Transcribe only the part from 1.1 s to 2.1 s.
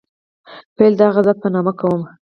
ذات په نامه کوم.